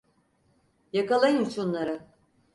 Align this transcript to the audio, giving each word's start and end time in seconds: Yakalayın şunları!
Yakalayın 0.93 1.49
şunları! 1.49 2.07